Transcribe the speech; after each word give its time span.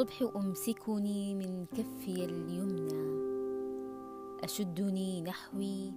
الصبح 0.00 0.36
أمسكني 0.36 1.34
من 1.34 1.66
كفي 1.66 2.24
اليمنى. 2.24 3.20
أشدني 4.44 5.22
نحوي. 5.22 5.92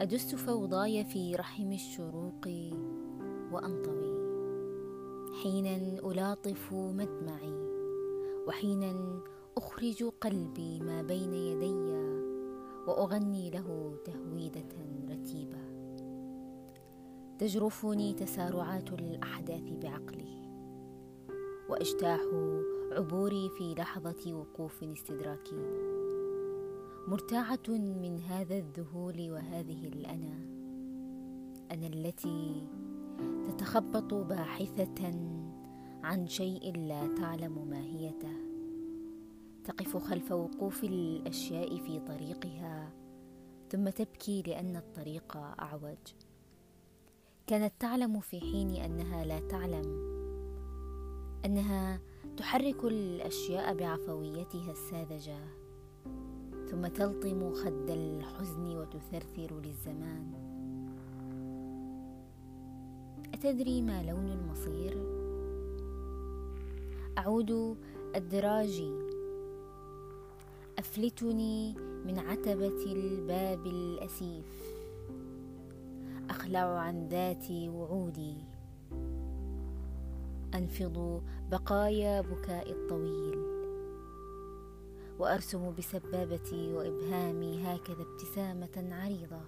أدس 0.00 0.34
فوضاي 0.34 1.04
في 1.04 1.34
رحم 1.34 1.72
الشروق 1.72 2.48
وأنطوي. 3.52 4.18
حينا 5.42 5.76
ألاطف 5.76 6.72
مدمعي. 6.72 7.54
وحينا 8.46 9.20
أخرج 9.56 10.04
قلبي 10.20 10.80
ما 10.80 11.02
بين 11.02 11.34
يدي. 11.34 11.92
وأغني 12.86 13.50
له 13.50 13.96
تهويدة 14.04 14.68
رتيبة. 15.10 15.62
تجرفني 17.38 18.14
تسارعات 18.14 18.92
الأحداث 18.92 19.72
بعقلي. 19.82 20.47
واجتاح 21.68 22.20
عبوري 22.92 23.48
في 23.48 23.74
لحظة 23.74 24.32
وقوف 24.32 24.84
استدراكي 24.84 25.88
مرتاعه 27.08 27.68
من 27.68 28.20
هذا 28.20 28.56
الذهول 28.56 29.30
وهذه 29.30 29.88
الأنا. 29.88 30.38
أنا 31.70 31.86
التي 31.86 32.66
تتخبط 33.48 34.14
باحثة 34.14 35.04
عن 36.02 36.26
شيء 36.26 36.76
لا 36.76 37.14
تعلم 37.14 37.68
ماهيته. 37.70 38.36
تقف 39.64 39.96
خلف 39.96 40.32
وقوف 40.32 40.84
الأشياء 40.84 41.76
في 41.76 42.00
طريقها 42.00 42.92
ثم 43.70 43.88
تبكي 43.88 44.42
لأن 44.42 44.76
الطريق 44.76 45.36
أعوج. 45.36 46.14
كانت 47.46 47.72
تعلم 47.80 48.20
في 48.20 48.40
حين 48.40 48.70
أنها 48.70 49.24
لا 49.24 49.40
تعلم. 49.40 50.17
أنها 51.44 52.00
تحرك 52.36 52.84
الأشياء 52.84 53.74
بعفويتها 53.74 54.72
الساذجة 54.72 55.38
ثم 56.70 56.86
تلطم 56.86 57.54
خد 57.54 57.90
الحزن 57.90 58.76
وتثرثر 58.76 59.60
للزمان. 59.60 60.32
أتدري 63.34 63.82
ما 63.82 64.02
لون 64.02 64.28
المصير؟ 64.28 64.98
أعود 67.18 67.76
الدراجي 68.16 68.92
أفلتني 70.78 71.74
من 72.06 72.18
عتبة 72.18 72.92
الباب 72.92 73.66
الأسيف. 73.66 74.46
أخلع 76.30 76.78
عن 76.78 77.08
ذاتي 77.08 77.68
وعودي. 77.68 78.36
أنفض 80.54 81.22
بقايا 81.50 82.20
بكاء 82.20 82.70
الطويل 82.70 83.38
وأرسم 85.18 85.74
بسبابتي 85.74 86.72
وإبهامي 86.72 87.62
هكذا 87.62 88.02
ابتسامة 88.02 88.94
عريضة. 88.94 89.40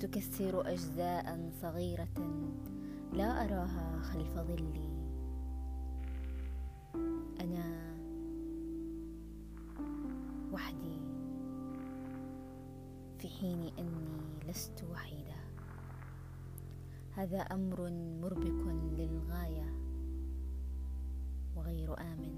تكسر 0.00 0.72
اجزاء 0.72 1.50
صغيرة 1.62 2.08
لا 3.12 3.44
أراها 3.44 4.00
خلف 4.02 4.38
ظلي. 4.38 4.96
أنا 7.40 7.96
وحدي 10.52 11.00
في 13.18 13.28
حين 13.28 13.72
إني 13.78 14.48
لست 14.48 14.84
وحيدة. 14.92 15.45
هذا 17.16 17.38
أمر 17.38 17.90
مربك 18.20 18.66
للغاية 18.98 19.72
وغير 21.56 22.00
آمن. 22.00 22.34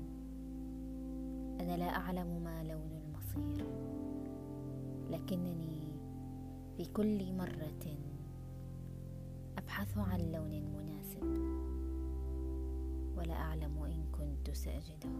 أنا 1.60 1.76
لا 1.76 1.96
أعلم 1.96 2.44
ما 2.44 2.62
لون 2.62 2.90
المصير 2.92 3.66
لكنني 5.10 5.88
في 6.76 6.84
كل 6.84 7.32
مرة 7.32 7.98
أبحث 9.58 9.98
عن 9.98 10.20
لون 10.20 10.62
مناسب 10.62 11.24
ولا 13.16 13.34
أعلم 13.34 13.82
إن 13.82 14.04
كنت 14.12 14.50
ساجدة. 14.50 15.10